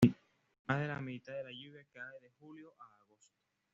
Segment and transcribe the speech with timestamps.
[0.65, 3.37] Más de la mitad de la lluvia cae de julio a agosto.